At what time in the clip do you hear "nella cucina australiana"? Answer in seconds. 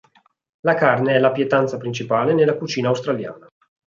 2.33-3.47